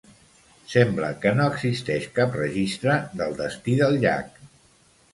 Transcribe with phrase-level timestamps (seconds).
[0.71, 4.47] Sembla que no existeix cap registre del destí del llac.